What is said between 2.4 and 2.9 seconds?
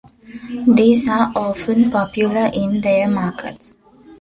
in